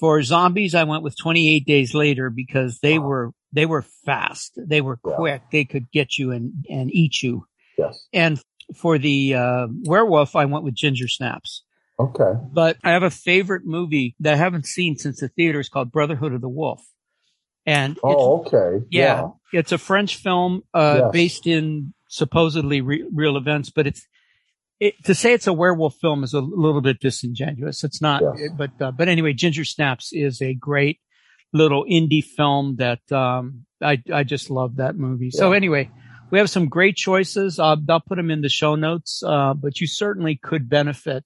For 0.00 0.22
zombies, 0.22 0.74
I 0.74 0.84
went 0.84 1.02
with 1.02 1.16
28 1.16 1.64
days 1.66 1.94
later 1.94 2.28
because 2.30 2.80
they 2.80 2.98
Wow. 2.98 3.06
were, 3.06 3.30
they 3.52 3.66
were 3.66 3.82
fast. 4.04 4.52
They 4.56 4.80
were 4.80 4.98
Yeah. 5.06 5.14
quick. 5.16 5.42
They 5.52 5.64
could 5.64 5.90
get 5.92 6.18
you 6.18 6.32
and, 6.32 6.52
and 6.68 6.90
eat 6.92 7.22
you. 7.22 7.46
Yes. 7.78 8.06
And 8.12 8.40
for 8.74 8.98
the, 8.98 9.34
uh, 9.34 9.66
werewolf, 9.84 10.34
I 10.36 10.46
went 10.46 10.64
with 10.64 10.74
ginger 10.74 11.08
snaps. 11.08 11.62
Okay. 12.00 12.32
But 12.52 12.76
I 12.82 12.90
have 12.90 13.04
a 13.04 13.10
favorite 13.10 13.62
movie 13.64 14.16
that 14.20 14.34
I 14.34 14.36
haven't 14.36 14.66
seen 14.66 14.96
since 14.96 15.20
the 15.20 15.28
theater. 15.28 15.60
It's 15.60 15.68
called 15.68 15.92
Brotherhood 15.92 16.32
of 16.32 16.40
the 16.40 16.48
Wolf. 16.48 16.82
And 17.66 17.92
it's, 17.92 18.00
Oh, 18.04 18.44
okay. 18.46 18.84
yeah, 18.90 19.28
it's 19.52 19.72
a 19.72 19.78
French 19.78 20.16
film, 20.16 20.62
uh, 20.74 21.00
Yes. 21.04 21.12
based 21.12 21.46
in 21.46 21.94
supposedly 22.08 22.80
re- 22.82 23.08
real 23.12 23.36
events, 23.36 23.70
but 23.70 23.86
it's, 23.86 24.06
it, 24.80 24.94
to 25.04 25.14
say 25.14 25.32
it's 25.32 25.46
a 25.46 25.52
werewolf 25.52 25.94
film 26.00 26.22
is 26.24 26.34
a 26.34 26.40
little 26.40 26.80
bit 26.82 27.00
disingenuous. 27.00 27.82
It's 27.84 28.02
not, 28.02 28.22
Yes. 28.36 28.50
but, 28.56 28.70
uh, 28.80 28.90
but 28.90 29.08
anyway, 29.08 29.32
Ginger 29.32 29.64
Snaps 29.64 30.10
is 30.12 30.42
a 30.42 30.52
great 30.54 31.00
little 31.52 31.84
indie 31.84 32.22
film 32.24 32.76
that, 32.76 33.10
um, 33.12 33.64
I, 33.80 34.02
I 34.12 34.24
just 34.24 34.50
love 34.50 34.76
that 34.76 34.96
movie. 34.96 35.30
So 35.30 35.52
anyway, 35.52 35.90
we 36.30 36.38
have 36.38 36.50
some 36.50 36.68
great 36.68 36.96
choices. 36.96 37.58
Uh, 37.58 37.76
I'll 37.88 38.00
put 38.00 38.16
them 38.16 38.30
in 38.30 38.40
the 38.42 38.48
show 38.48 38.74
notes. 38.74 39.22
Uh, 39.24 39.54
but 39.54 39.80
you 39.80 39.86
certainly 39.86 40.36
could 40.36 40.68
benefit, 40.68 41.24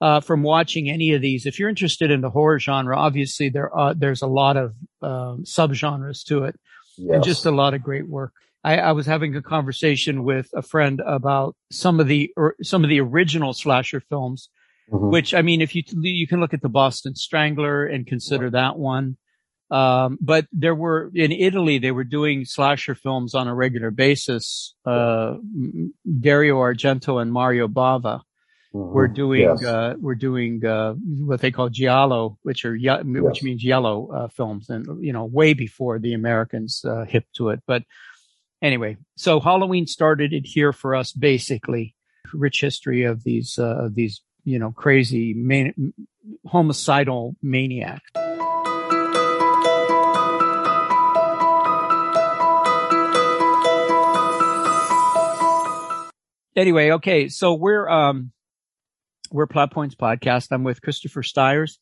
uh, 0.00 0.20
from 0.20 0.42
watching 0.42 0.88
any 0.90 1.12
of 1.14 1.20
these. 1.22 1.46
If 1.46 1.58
you're 1.58 1.68
interested 1.68 2.10
in 2.10 2.20
the 2.20 2.30
horror 2.30 2.58
genre, 2.58 2.96
obviously 2.98 3.48
there 3.48 3.72
are, 3.74 3.94
there's 3.94 4.22
a 4.22 4.26
lot 4.26 4.56
of, 4.56 4.74
um, 5.02 5.44
subgenres 5.44 6.24
to 6.26 6.44
it 6.44 6.56
Yes. 6.96 7.14
and 7.14 7.24
just 7.24 7.46
a 7.46 7.50
lot 7.50 7.74
of 7.74 7.82
great 7.82 8.08
work. 8.08 8.32
I, 8.64 8.78
I 8.78 8.92
was 8.92 9.06
having 9.06 9.34
a 9.36 9.42
conversation 9.42 10.24
with 10.24 10.48
a 10.54 10.62
friend 10.62 11.00
about 11.06 11.54
some 11.70 12.00
of 12.00 12.08
the 12.08 12.32
or 12.36 12.56
some 12.62 12.82
of 12.84 12.90
the 12.90 13.00
original 13.00 13.52
slasher 13.54 14.00
films, 14.00 14.48
Mhm. 14.92 15.10
which 15.12 15.32
I 15.32 15.42
mean, 15.42 15.60
if 15.60 15.74
you 15.76 15.82
you 16.00 16.26
can 16.26 16.40
look 16.40 16.54
at 16.54 16.62
the 16.62 16.68
Boston 16.68 17.14
Strangler 17.14 17.86
and 17.86 18.04
consider 18.06 18.50
that 18.50 18.76
one. 18.78 19.16
Um, 19.70 20.18
but 20.20 20.46
there 20.50 20.74
were 20.74 21.10
in 21.14 21.30
Italy 21.30 21.78
they 21.78 21.92
were 21.92 22.04
doing 22.04 22.44
slasher 22.46 22.94
films 22.96 23.34
on 23.34 23.46
a 23.48 23.54
regular 23.54 23.90
basis. 23.92 24.74
Uh, 24.84 25.34
Dario 26.20 26.56
Argento 26.56 27.20
and 27.22 27.32
Mario 27.32 27.68
Bava 27.68 28.22
Mhm. 28.74 28.92
were 28.92 29.08
doing 29.08 29.40
Yes. 29.40 29.64
uh, 29.64 29.94
were 30.00 30.14
doing 30.14 30.64
uh, 30.64 30.92
what 31.26 31.40
they 31.40 31.50
call 31.50 31.68
giallo, 31.70 32.38
which 32.42 32.64
are 32.66 32.76
ye- 32.76 33.02
which 33.02 33.42
means 33.42 33.64
yellow 33.64 34.10
uh, 34.12 34.28
films, 34.28 34.68
and 34.68 34.86
you 35.04 35.12
know 35.12 35.24
way 35.24 35.54
before 35.54 35.98
the 35.98 36.12
Americans 36.14 36.84
uh, 36.84 37.04
hip 37.04 37.24
to 37.36 37.48
it. 37.48 37.62
But 37.66 37.84
anyway, 38.60 38.98
so 39.16 39.40
Halloween 39.40 39.86
started 39.86 40.32
it 40.34 40.44
here 40.46 40.72
for 40.72 40.94
us, 40.94 41.12
basically. 41.12 41.94
Rich 42.34 42.60
history 42.60 43.04
of 43.04 43.24
these 43.24 43.58
uh, 43.58 43.84
of 43.86 43.94
these 43.94 44.20
you 44.44 44.58
know 44.58 44.70
crazy 44.72 45.32
man- 45.32 45.94
homicidal 46.46 47.36
maniacs. 47.42 48.10
Anyway, 56.56 56.90
okay, 56.90 57.28
so 57.28 57.54
we're 57.54 57.88
um 57.88 58.32
we're 59.30 59.46
Plot 59.46 59.72
Points 59.72 59.94
podcast. 59.94 60.48
I'm 60.50 60.64
with 60.64 60.82
Christopher 60.82 61.22
Stires, 61.22 61.78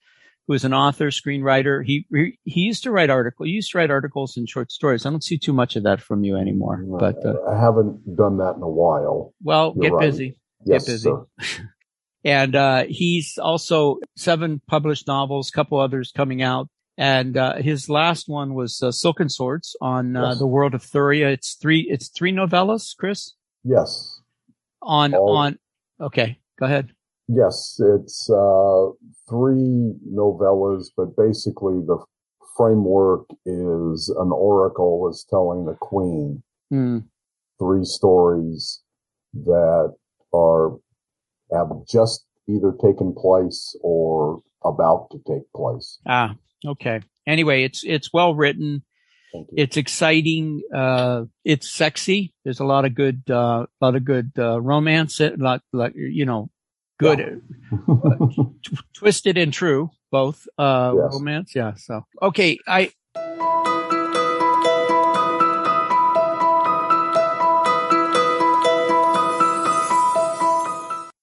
who 0.46 0.54
is 0.54 0.64
an 0.64 0.74
author, 0.74 1.08
screenwriter. 1.10 1.84
He 1.84 2.06
he, 2.12 2.38
he 2.44 2.60
used 2.62 2.82
to 2.84 2.90
write 2.90 3.10
articles. 3.10 3.46
He 3.46 3.52
used 3.52 3.70
to 3.72 3.78
write 3.78 3.90
articles 3.90 4.36
and 4.36 4.48
short 4.48 4.70
stories. 4.72 5.04
I 5.06 5.10
don't 5.10 5.24
see 5.24 5.38
too 5.38 5.52
much 5.52 5.76
of 5.76 5.82
that 5.84 6.00
from 6.00 6.24
you 6.24 6.36
anymore. 6.36 6.84
But 6.98 7.24
uh, 7.24 7.34
I 7.48 7.58
haven't 7.60 8.16
done 8.16 8.38
that 8.38 8.54
in 8.56 8.62
a 8.62 8.68
while. 8.68 9.34
well, 9.42 9.72
You're 9.76 9.90
get 9.90 9.92
right. 9.94 10.06
busy. 10.10 10.38
Yes, 10.64 10.86
busy. 10.86 11.10
sir. 11.10 11.26
And 12.24 12.56
uh, 12.56 12.86
he's 12.88 13.38
also 13.40 13.98
seven 14.16 14.60
published 14.66 15.06
novels, 15.06 15.52
couple 15.52 15.78
others 15.78 16.10
coming 16.10 16.42
out. 16.42 16.68
And 16.98 17.36
uh, 17.36 17.56
his 17.58 17.88
last 17.88 18.28
one 18.28 18.54
was 18.54 18.82
uh, 18.82 18.90
Silken 18.90 19.28
Swords 19.28 19.76
on 19.80 20.16
uh, 20.16 20.30
Yes. 20.30 20.38
the 20.40 20.46
world 20.48 20.74
of 20.74 20.82
Thuria. 20.82 21.30
It's 21.32 21.54
three. 21.54 21.86
It's 21.88 22.08
three 22.08 22.32
novellas, 22.32 22.96
Chris. 22.98 23.34
Yes. 23.62 24.20
On 24.82 25.14
All- 25.14 25.36
on. 25.36 25.58
Okay, 26.00 26.40
go 26.58 26.66
ahead. 26.66 26.90
Yes, 27.28 27.80
it's 27.80 28.30
uh, 28.30 28.90
three 29.28 29.95
novellas, 30.09 30.90
but 30.97 31.16
basically 31.16 31.80
the 31.87 31.99
framework 32.56 33.26
is 33.45 34.09
an 34.18 34.30
oracle 34.33 35.09
is 35.11 35.26
telling 35.28 35.66
the 35.66 35.75
queen 35.75 36.42
Hmm. 36.71 36.99
three 37.61 37.85
stories 37.85 38.83
that 39.35 39.95
are 40.33 40.76
have 41.52 41.68
just 41.88 42.25
either 42.49 42.73
taken 42.83 43.14
place 43.14 43.76
or 43.83 44.42
about 44.64 45.11
to 45.12 45.18
take 45.26 45.45
place. 45.54 45.99
Ah, 46.06 46.35
okay. 46.64 47.00
Anyway, 47.26 47.62
it's 47.64 47.85
it's 47.85 48.12
well 48.12 48.35
written. 48.35 48.83
It's 49.54 49.76
exciting. 49.76 50.62
Uh, 50.75 51.25
it's 51.45 51.71
sexy. 51.71 52.33
There's 52.45 52.61
a 52.61 52.64
lot 52.64 52.85
of 52.87 52.95
good, 52.95 53.23
uh, 53.30 53.66
lot 53.83 53.95
of 53.97 54.04
good 54.04 54.33
uh, 54.38 54.61
romance. 54.61 55.21
A 55.21 55.35
lot, 55.37 55.62
like 55.73 55.92
you 55.95 56.25
know, 56.25 56.50
good, 56.98 57.42
twisted 58.94 59.36
and 59.38 59.52
true, 59.52 59.90
both 60.10 60.46
uh, 60.58 60.94
Yes. 60.96 61.12
romance. 61.14 61.54
Yeah. 61.54 61.74
So 61.74 62.06
okay, 62.22 62.58
I. 62.66 62.92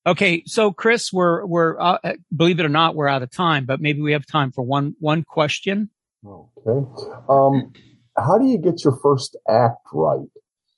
Okay, 0.06 0.44
so 0.46 0.74
Chris, 0.74 1.14
we're 1.14 1.46
we're 1.46 1.80
uh, 1.80 1.98
believe 2.36 2.60
it 2.60 2.66
or 2.66 2.70
not, 2.70 2.94
we're 2.94 3.08
out 3.08 3.24
of 3.24 3.32
time, 3.32 3.66
but 3.66 3.80
maybe 3.80 4.02
we 4.02 4.12
have 4.12 4.26
time 4.26 4.52
for 4.52 4.62
one 4.62 4.96
one 5.00 5.24
question. 5.24 5.90
okay. 6.26 6.86
Um, 7.30 7.72
how 8.18 8.38
do 8.38 8.46
you 8.46 8.58
get 8.58 8.84
your 8.84 8.98
first 9.02 9.38
act 9.50 9.88
right 9.94 10.28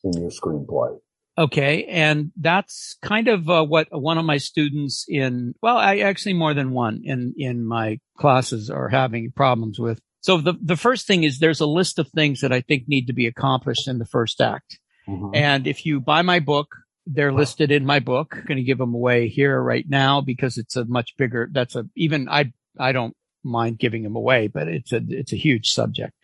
in 0.04 0.14
your 0.22 0.30
screenplay? 0.30 1.00
Okay. 1.38 1.86
And 1.86 2.32
that's 2.38 2.98
kind 3.02 3.28
of 3.28 3.50
uh, 3.50 3.64
what 3.64 3.88
one 3.92 4.18
of 4.18 4.26
my 4.26 4.38
students 4.38 5.06
in, 5.08 5.54
well, 5.62 5.78
I 5.78 5.98
actually 6.00 6.34
more 6.34 6.54
than 6.54 6.72
one 6.72 7.02
in, 7.04 7.34
in 7.38 7.66
my 7.66 8.00
classes 8.18 8.70
are 8.70 8.88
having 8.88 9.32
problems 9.36 9.78
with. 9.78 10.00
So 10.22 10.38
the, 10.40 10.54
the 10.62 10.78
first 10.78 11.06
thing 11.08 11.24
is 11.24 11.40
there's 11.40 11.60
a 11.60 11.66
list 11.68 12.00
of 12.00 12.08
things 12.10 12.42
that 12.42 12.54
I 12.54 12.62
think 12.62 12.86
need 12.88 13.08
to 13.08 13.14
be 13.14 13.28
accomplished 13.28 13.88
in 13.88 14.00
the 14.00 14.06
first 14.06 14.40
act. 14.42 14.80
Mhm. 15.08 15.36
And 15.36 15.68
if 15.68 15.86
you 15.86 16.00
buy 16.00 16.22
my 16.22 16.40
book, 16.40 16.74
they're 17.06 17.34
listed 17.34 17.70
in 17.70 17.86
my 17.86 18.00
book. 18.00 18.36
I'm 18.36 18.46
going 18.46 18.58
to 18.58 18.64
give 18.64 18.80
them 18.80 18.96
away 18.96 19.28
here 19.28 19.62
right 19.62 19.86
now 19.88 20.22
because 20.22 20.58
it's 20.58 20.76
a 20.76 20.86
much 20.86 21.16
bigger, 21.18 21.50
that's 21.52 21.76
a, 21.76 21.86
even 21.96 22.28
I, 22.28 22.54
I 22.80 22.94
don't 22.94 23.16
mind 23.44 23.78
giving 23.78 24.02
them 24.02 24.16
away, 24.16 24.48
but 24.48 24.68
it's 24.68 24.92
a, 24.92 25.02
it's 25.10 25.32
a 25.32 25.38
huge 25.38 25.70
subject. 25.70 26.15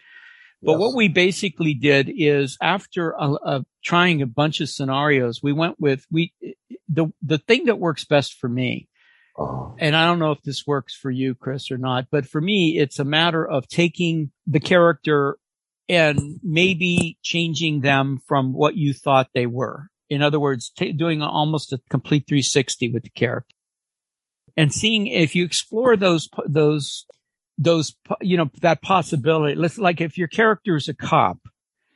But 0.64 0.74
yes. 0.74 0.80
what 0.80 0.96
we 0.96 1.08
basically 1.08 1.74
did 1.74 2.12
is 2.16 2.58
after 2.62 3.12
a, 3.12 3.34
a, 3.34 3.66
trying 3.84 4.22
a 4.22 4.28
bunch 4.28 4.62
of 4.62 4.70
scenarios, 4.70 5.42
we 5.42 5.54
went 5.54 5.80
with, 5.80 6.06
we, 6.12 6.34
the, 6.88 7.08
the 7.22 7.40
thing 7.40 7.66
that 7.66 7.80
works 7.80 8.06
best 8.06 8.36
for 8.40 8.48
me, 8.48 8.88
uh-huh. 9.38 9.72
and 9.80 9.96
I 9.96 10.06
don't 10.06 10.20
know 10.20 10.32
if 10.32 10.44
this 10.44 10.68
works 10.68 10.96
for 10.96 11.10
you, 11.10 11.34
Chris, 11.34 11.72
or 11.72 11.78
not, 11.78 12.08
but 12.12 12.28
for 12.28 12.40
me, 12.40 12.78
it's 12.78 13.00
a 13.00 13.06
matter 13.06 13.48
of 13.48 13.68
taking 13.68 14.32
the 14.46 14.60
character 14.60 15.38
and 15.90 16.40
maybe 16.44 17.18
changing 17.24 17.82
them 17.82 18.20
from 18.28 18.54
what 18.54 18.76
you 18.76 18.94
thought 18.94 19.30
they 19.34 19.48
were. 19.48 19.88
In 20.10 20.22
other 20.22 20.40
words, 20.40 20.72
t- 20.78 20.92
doing 20.92 21.22
almost 21.22 21.74
a 21.74 21.80
complete 21.90 22.26
360 22.28 22.92
with 22.92 23.04
the 23.04 23.10
character 23.10 23.56
and 24.58 24.74
seeing 24.74 25.08
if 25.08 25.36
you 25.36 25.46
explore 25.46 25.96
those, 25.96 26.30
those, 26.46 27.06
those, 27.62 27.96
you 28.22 28.38
know, 28.38 28.50
that 28.62 28.82
possibility. 28.82 29.56
Let's 29.56 29.78
like 29.78 30.02
if 30.02 30.18
your 30.18 30.28
character 30.28 30.76
is 30.76 30.88
a 30.88 30.94
cop, 30.94 31.38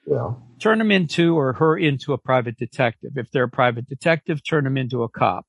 yeah. 0.05 0.33
turn 0.59 0.77
them 0.77 0.91
into 0.91 1.37
or 1.37 1.53
her 1.53 1.77
into 1.77 2.13
a 2.13 2.17
private 2.17 2.57
detective. 2.57 3.13
If 3.15 3.31
they're 3.31 3.45
a 3.45 3.49
private 3.49 3.89
detective, 3.89 4.41
turn 4.47 4.63
them 4.63 4.77
into 4.77 5.03
a 5.03 5.09
cop. 5.09 5.47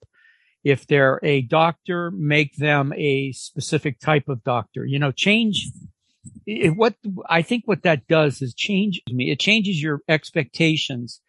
If 0.64 0.86
they're 0.86 1.20
a 1.22 1.42
doctor, 1.42 2.10
make 2.10 2.56
them 2.56 2.92
a 2.96 3.32
specific 3.32 4.00
type 4.00 4.28
of 4.28 4.42
doctor. 4.42 4.84
You 4.84 4.98
know, 4.98 5.12
change 5.12 5.68
it, 6.46 6.76
what 6.76 6.94
I 7.28 7.42
think 7.42 7.64
what 7.66 7.82
that 7.82 8.08
does 8.08 8.40
is 8.40 8.54
change 8.54 9.02
me. 9.08 9.30
It 9.30 9.38
changes 9.38 9.80
your 9.80 10.00
expectations 10.08 11.20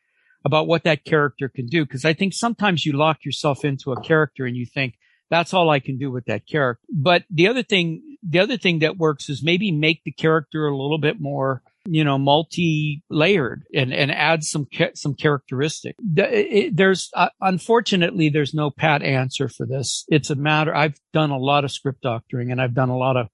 about 0.46 0.68
what 0.68 0.84
that 0.84 1.04
character 1.04 1.50
can 1.50 1.68
do. 1.68 1.86
Cause 1.86 2.06
I 2.06 2.14
think 2.14 2.34
sometimes 2.34 2.86
you 2.86 2.94
lock 2.94 3.26
yourself 3.26 3.66
into 3.66 3.92
a 3.92 4.02
character 4.02 4.46
and 4.46 4.56
you 4.56 4.66
think 4.66 4.96
that's 5.30 5.54
all 5.54 5.70
I 5.70 5.80
can 5.80 5.98
do 5.98 6.10
with 6.10 6.26
that 6.26 6.48
character. 6.48 6.82
But 6.90 7.24
the 7.30 7.48
other 7.50 7.64
thing, 7.64 8.02
the 8.24 8.40
other 8.40 8.58
thing 8.58 8.80
that 8.80 8.98
works 8.98 9.30
is 9.30 9.44
maybe 9.44 9.72
make 9.72 10.04
the 10.04 10.12
character 10.12 10.68
a 10.68 10.78
little 10.78 10.98
bit 10.98 11.20
more, 11.20 11.62
you 11.86 12.04
know, 12.04 12.18
multi-layered 12.18 13.64
and, 13.74 13.94
and 13.94 14.12
add 14.12 14.44
some, 14.44 14.68
some 14.96 15.14
characteristic. 15.14 15.96
There's, 16.00 17.10
uh, 17.16 17.30
unfortunately, 17.42 18.30
there's 18.30 18.54
no 18.54 18.70
pat 18.70 19.02
answer 19.02 19.48
for 19.48 19.66
this. 19.66 20.06
It's 20.10 20.30
a 20.30 20.36
matter, 20.36 20.76
I've 20.76 21.00
done 21.14 21.32
a 21.32 21.38
lot 21.38 21.64
of 21.64 21.72
script 21.72 22.02
doctoring 22.02 22.52
and 22.52 22.62
I've 22.62 22.74
done 22.74 22.90
a 22.90 22.98
lot 22.98 23.18
of 23.18 23.28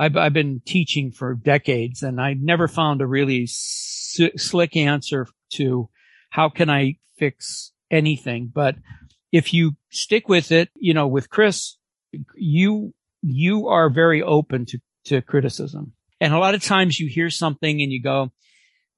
I've, 0.00 0.16
I've 0.16 0.32
been 0.32 0.62
teaching 0.64 1.12
for 1.12 1.34
decades 1.34 2.02
and 2.02 2.18
I 2.22 2.32
never 2.32 2.68
found 2.68 3.02
a 3.02 3.06
really 3.06 3.44
slick 3.46 4.74
answer 4.74 5.26
to 5.50 5.90
how 6.30 6.48
can 6.48 6.70
I 6.70 6.96
fix 7.18 7.72
anything. 7.90 8.50
But 8.52 8.76
if 9.30 9.52
you 9.52 9.76
stick 9.90 10.26
with 10.26 10.52
it, 10.52 10.70
you 10.74 10.94
know, 10.94 11.06
with 11.06 11.28
Chris, 11.28 11.76
you, 12.34 12.94
you 13.22 13.68
are 13.68 13.90
very 13.90 14.22
open 14.22 14.66
to, 14.66 14.78
to 15.06 15.22
criticism. 15.22 15.92
And 16.20 16.34
a 16.34 16.38
lot 16.38 16.54
of 16.54 16.62
times 16.62 16.98
you 16.98 17.08
hear 17.08 17.30
something 17.30 17.80
and 17.80 17.90
you 17.90 18.02
go, 18.02 18.30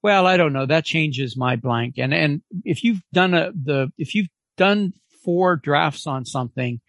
well, 0.01 0.27
I 0.27 0.37
don't 0.37 0.53
know. 0.53 0.65
That 0.65 0.85
changes 0.85 1.37
my 1.37 1.55
blank. 1.55 1.95
And, 1.97 2.13
and 2.13 2.41
if 2.65 2.83
you've 2.83 3.01
done 3.13 3.33
a, 3.33 3.51
the, 3.51 3.91
if 3.97 4.15
you've 4.15 4.27
done 4.57 4.93
four 5.23 5.55
drafts 5.55 6.05
on 6.05 6.25
something 6.25 6.81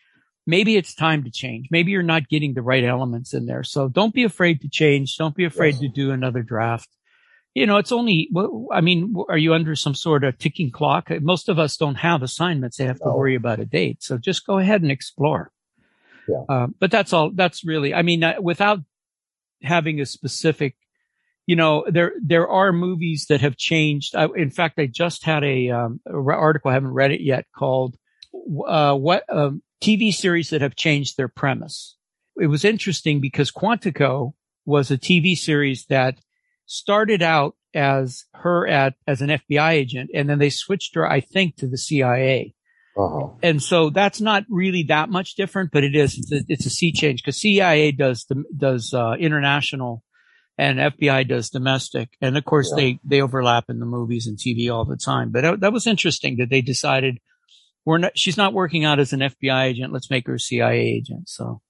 maybe 0.46 0.76
it's 0.76 0.94
time 0.94 1.24
to 1.24 1.30
change. 1.30 1.68
Maybe 1.70 1.92
you're 1.92 2.02
not 2.02 2.28
getting 2.28 2.54
the 2.54 2.62
right 2.62 2.84
elements 2.84 3.34
in 3.34 3.46
there. 3.46 3.64
So 3.64 3.88
don't 3.88 4.14
be 4.14 4.24
afraid 4.24 4.60
to 4.62 4.68
change. 4.68 5.16
Don't 5.16 5.34
be 5.34 5.44
afraid 5.44 5.74
yes. 5.74 5.80
to 5.80 5.88
do 5.88 6.10
another 6.10 6.42
draft. 6.42 6.88
You 7.54 7.66
know, 7.66 7.76
it's 7.76 7.92
only, 7.92 8.28
I 8.72 8.80
mean, 8.80 9.14
are 9.28 9.38
you 9.38 9.54
under 9.54 9.76
some 9.76 9.94
sort 9.94 10.24
of 10.24 10.38
ticking 10.38 10.72
clock? 10.72 11.08
Most 11.20 11.48
of 11.48 11.58
us 11.58 11.76
don't 11.76 11.94
have 11.96 12.22
assignments. 12.22 12.76
They 12.76 12.84
have 12.84 12.98
to 12.98 13.08
no. 13.08 13.16
worry 13.16 13.36
about 13.36 13.60
a 13.60 13.64
date. 13.64 14.02
So 14.02 14.18
just 14.18 14.44
go 14.44 14.58
ahead 14.58 14.82
and 14.82 14.90
explore. 14.90 15.52
Yeah. 16.28 16.42
Uh, 16.48 16.66
but 16.78 16.90
that's 16.90 17.12
all, 17.12 17.30
that's 17.34 17.64
really, 17.64 17.94
I 17.94 18.02
mean, 18.02 18.22
uh, 18.22 18.34
without 18.40 18.80
having 19.62 20.00
a 20.00 20.06
specific, 20.06 20.76
you 21.46 21.56
know, 21.56 21.84
there, 21.88 22.12
there 22.22 22.48
are 22.48 22.72
movies 22.72 23.26
that 23.28 23.40
have 23.40 23.56
changed. 23.56 24.14
I, 24.14 24.28
in 24.36 24.50
fact, 24.50 24.78
I 24.78 24.86
just 24.86 25.24
had 25.24 25.44
a, 25.44 25.70
um, 25.70 26.00
article, 26.06 26.70
I 26.70 26.74
haven't 26.74 26.92
read 26.94 27.12
it 27.12 27.20
yet 27.20 27.46
called, 27.56 27.96
uh, 28.66 28.94
what, 28.94 29.24
um, 29.28 29.62
TV 29.82 30.12
series 30.12 30.50
that 30.50 30.62
have 30.62 30.76
changed 30.76 31.16
their 31.16 31.28
premise. 31.28 31.96
It 32.40 32.46
was 32.46 32.64
interesting 32.64 33.20
because 33.20 33.52
Quantico 33.52 34.32
was 34.64 34.90
a 34.90 34.98
TV 34.98 35.36
series 35.36 35.84
that 35.86 36.18
started 36.66 37.22
out 37.22 37.54
as 37.74 38.24
her 38.34 38.66
at, 38.66 38.94
as 39.06 39.20
an 39.20 39.28
FBI 39.28 39.70
agent 39.72 40.10
and 40.14 40.28
then 40.28 40.38
they 40.38 40.50
switched 40.50 40.94
her, 40.94 41.10
I 41.10 41.20
think, 41.20 41.56
to 41.56 41.66
the 41.66 41.76
CIA. 41.76 42.54
Uh-huh. 42.96 43.30
And 43.42 43.62
so 43.62 43.90
that's 43.90 44.20
not 44.20 44.44
really 44.48 44.84
that 44.84 45.08
much 45.08 45.34
different, 45.34 45.70
but 45.72 45.82
it 45.82 45.96
is, 45.96 46.16
it's 46.16 46.32
a, 46.32 46.44
it's 46.48 46.66
a 46.66 46.70
sea 46.70 46.92
change 46.92 47.22
because 47.22 47.40
CIA 47.40 47.90
does, 47.90 48.24
the, 48.26 48.44
does, 48.56 48.94
uh, 48.94 49.14
international 49.18 50.04
and 50.56 50.78
FBI 50.78 51.26
does 51.26 51.50
domestic. 51.50 52.10
And 52.20 52.38
of 52.38 52.44
course 52.44 52.70
yeah. 52.70 52.76
they, 52.76 53.00
they 53.04 53.20
overlap 53.20 53.64
in 53.68 53.80
the 53.80 53.86
movies 53.86 54.28
and 54.28 54.38
TV 54.38 54.72
all 54.72 54.84
the 54.84 54.96
time. 54.96 55.30
But 55.30 55.60
that 55.60 55.72
was 55.72 55.88
interesting 55.88 56.36
that 56.36 56.50
they 56.50 56.60
decided 56.60 57.18
we're 57.84 57.98
not, 57.98 58.16
she's 58.16 58.36
not 58.36 58.52
working 58.52 58.84
out 58.84 59.00
as 59.00 59.12
an 59.12 59.20
FBI 59.20 59.64
agent. 59.64 59.92
Let's 59.92 60.10
make 60.10 60.26
her 60.28 60.34
a 60.34 60.40
CIA 60.40 60.80
agent. 60.80 61.28
So. 61.28 61.60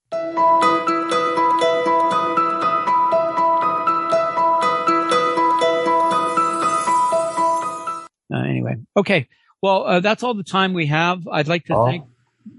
Uh, 8.33 8.41
anyway, 8.41 8.77
okay. 8.97 9.29
Well, 9.65 9.87
uh, 9.87 10.01
that's 10.01 10.23
all 10.23 10.35
the 10.35 10.43
time 10.43 10.75
we 10.75 10.89
have. 10.89 11.27
I'd 11.27 11.49
like 11.49 11.65
to 11.65 11.75
uh, 11.75 11.87
thank 11.87 12.05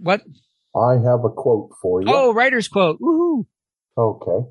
what 0.02 0.24
I 0.76 0.94
have 0.94 1.24
a 1.24 1.30
quote 1.30 1.70
for 1.80 2.02
you. 2.02 2.08
Oh, 2.10 2.34
writer's 2.34 2.68
quote. 2.68 3.00
Woohoo! 3.00 3.46
Okay, 3.96 4.50